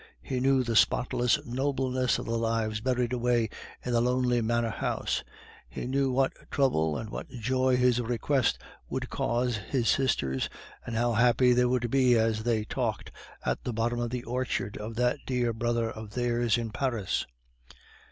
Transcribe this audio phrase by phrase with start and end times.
[0.23, 3.51] He knew the spotless nobleness of the lives buried away
[3.85, 5.23] in the lonely manor house;
[5.69, 8.57] he knew what trouble and what joy his request
[8.89, 10.49] would cause his sisters,
[10.87, 13.11] and how happy they would be as they talked
[13.45, 17.27] at the bottom of the orchard of that dear brother of theirs in Paris.